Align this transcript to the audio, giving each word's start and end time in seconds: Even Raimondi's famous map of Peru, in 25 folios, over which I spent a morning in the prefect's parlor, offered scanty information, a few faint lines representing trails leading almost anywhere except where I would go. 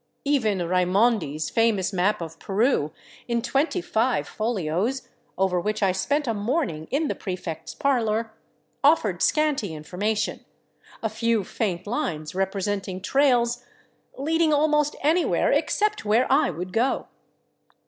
Even 0.25 0.67
Raimondi's 0.67 1.51
famous 1.51 1.93
map 1.93 2.23
of 2.23 2.39
Peru, 2.39 2.91
in 3.27 3.39
25 3.43 4.27
folios, 4.27 5.07
over 5.37 5.59
which 5.59 5.83
I 5.83 5.91
spent 5.91 6.25
a 6.27 6.33
morning 6.33 6.87
in 6.89 7.07
the 7.07 7.13
prefect's 7.13 7.75
parlor, 7.75 8.33
offered 8.83 9.21
scanty 9.21 9.75
information, 9.75 10.43
a 11.03 11.09
few 11.09 11.43
faint 11.43 11.85
lines 11.85 12.33
representing 12.33 12.99
trails 12.99 13.63
leading 14.17 14.51
almost 14.51 14.95
anywhere 15.03 15.51
except 15.51 16.03
where 16.03 16.25
I 16.31 16.49
would 16.49 16.73
go. 16.73 17.05